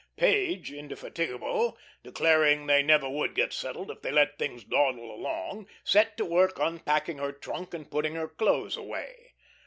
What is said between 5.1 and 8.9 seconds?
along, set to work unpacking her trunk and putting her clothes